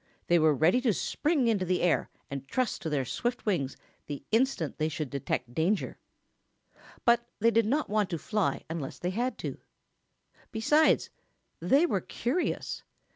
[0.25, 3.77] They were ready to spring into the air and trust to their swift wings
[4.07, 5.99] the instant they should detect danger.
[7.05, 9.59] But they did not want to fly unless they had to.
[10.51, 11.11] Besides,
[11.59, 12.81] they were curious.